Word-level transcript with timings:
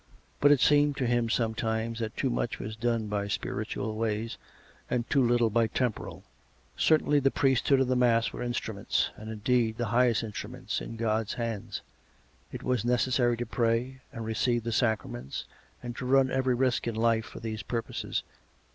But 0.39 0.51
it 0.51 0.61
seemed 0.61 0.97
to 0.97 1.05
him 1.05 1.29
sometimes 1.29 1.99
that 1.99 2.17
too 2.17 2.31
much 2.31 2.57
was 2.57 2.75
done 2.75 3.05
by 3.05 3.27
spiritual 3.27 3.95
ways 3.95 4.39
and 4.89 5.07
too 5.11 5.23
little 5.23 5.51
by 5.51 5.67
temporal. 5.67 6.23
Certainly 6.75 7.19
the 7.19 7.29
priesthood 7.29 7.79
and 7.81 7.87
the 7.87 7.95
mass 7.95 8.33
were 8.33 8.41
instruments— 8.41 9.07
and, 9.15 9.29
indeed, 9.29 9.77
the 9.77 9.85
highest 9.93 10.23
instruments 10.23 10.81
in 10.81 10.95
God's 10.95 11.35
hand; 11.35 11.81
it 12.51 12.63
was 12.63 12.83
necessary 12.83 13.37
to 13.37 13.45
pray 13.45 14.01
and 14.11 14.25
receive 14.25 14.63
the 14.63 14.71
sacraments, 14.71 15.45
and 15.83 15.95
to 15.97 16.07
run 16.07 16.31
every 16.31 16.55
risk 16.55 16.87
in 16.87 16.95
life 16.95 17.25
for 17.27 17.39
these 17.39 17.61
purposes. 17.61 18.23